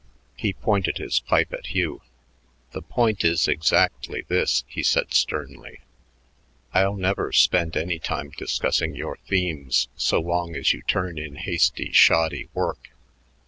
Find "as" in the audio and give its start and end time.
10.55-10.73